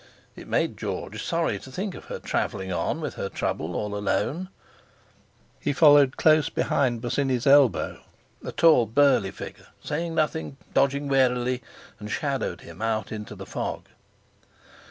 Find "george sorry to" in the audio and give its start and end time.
0.77-1.71